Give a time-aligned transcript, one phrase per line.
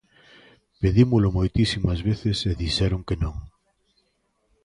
[0.81, 3.35] Pedímolo moitísimas veces e dixeron que non.